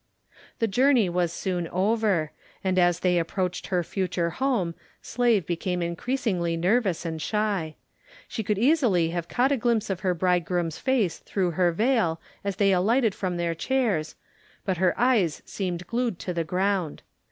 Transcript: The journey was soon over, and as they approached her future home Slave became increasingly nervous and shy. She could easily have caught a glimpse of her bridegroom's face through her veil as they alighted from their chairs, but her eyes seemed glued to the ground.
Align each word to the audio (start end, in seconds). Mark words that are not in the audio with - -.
The 0.57 0.65
journey 0.65 1.09
was 1.09 1.31
soon 1.31 1.67
over, 1.67 2.31
and 2.63 2.79
as 2.79 3.01
they 3.01 3.19
approached 3.19 3.67
her 3.67 3.83
future 3.83 4.31
home 4.31 4.73
Slave 5.03 5.45
became 5.45 5.83
increasingly 5.83 6.57
nervous 6.57 7.05
and 7.05 7.21
shy. 7.21 7.75
She 8.27 8.41
could 8.41 8.57
easily 8.57 9.09
have 9.11 9.27
caught 9.29 9.51
a 9.51 9.57
glimpse 9.57 9.91
of 9.91 9.99
her 9.99 10.15
bridegroom's 10.15 10.79
face 10.79 11.19
through 11.19 11.51
her 11.51 11.71
veil 11.71 12.19
as 12.43 12.55
they 12.55 12.71
alighted 12.71 13.13
from 13.13 13.37
their 13.37 13.53
chairs, 13.53 14.15
but 14.65 14.77
her 14.77 14.99
eyes 14.99 15.43
seemed 15.45 15.85
glued 15.85 16.17
to 16.17 16.33
the 16.33 16.43
ground. 16.43 17.03